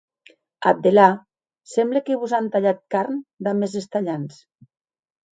Ath 0.69 0.77
delà, 0.85 1.09
semble 1.73 2.01
que 2.07 2.17
vos 2.23 2.33
an 2.37 2.47
talhat 2.55 2.81
carn 2.95 3.19
damb 3.49 3.67
es 3.69 3.75
estalhants. 3.81 4.41